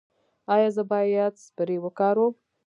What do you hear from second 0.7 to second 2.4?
زه باید سپری وکاروم؟